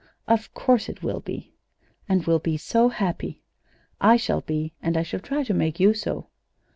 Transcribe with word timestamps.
"Of 0.27 0.51
course 0.55 0.89
it 0.89 1.03
will 1.03 1.19
be." 1.19 1.53
"And 2.09 2.25
we'll 2.25 2.39
be 2.39 2.57
so 2.57 2.89
happy!" 2.89 3.43
"I 4.01 4.17
shall 4.17 4.41
be, 4.41 4.73
and 4.81 4.97
I 4.97 5.03
shall 5.03 5.19
try 5.19 5.43
to 5.43 5.53
make 5.53 5.79
you 5.79 5.93
so." 5.93 6.25